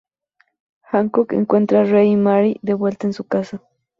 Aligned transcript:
Hancock 0.81 1.33
encuentra 1.33 1.81
a 1.81 1.83
Ray 1.83 2.13
y 2.13 2.15
Mary 2.15 2.57
de 2.63 2.73
vuelta 2.73 3.05
en 3.05 3.13
su 3.13 3.25
casa. 3.25 3.61